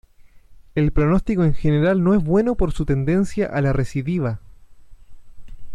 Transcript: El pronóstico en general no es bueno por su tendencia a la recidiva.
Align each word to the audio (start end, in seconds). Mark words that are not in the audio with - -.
El 0.73 0.91
pronóstico 0.91 1.43
en 1.43 1.53
general 1.53 2.03
no 2.03 2.15
es 2.15 2.23
bueno 2.23 2.55
por 2.55 2.71
su 2.71 2.85
tendencia 2.85 3.45
a 3.45 3.61
la 3.61 3.71
recidiva. 3.71 4.39